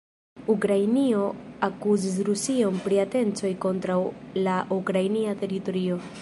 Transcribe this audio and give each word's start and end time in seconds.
Ukrainio 0.51 1.25
akuzis 1.67 2.15
Rusion 2.29 2.81
pri 2.87 2.99
atencoj 3.05 3.53
kontraŭ 3.67 3.99
la 4.49 4.57
ukrainia 4.79 5.37
teritorio. 5.45 6.01